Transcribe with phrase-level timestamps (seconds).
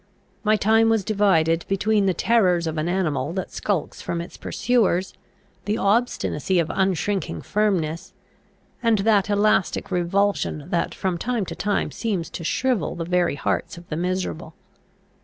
[0.43, 5.13] My time was divided between the terrors of an animal that skulks from its pursuers,
[5.65, 8.11] the obstinacy of unshrinking firmness,
[8.81, 13.77] and that elastic revulsion that from time to time seems to shrivel the very hearts
[13.77, 14.55] of the miserable.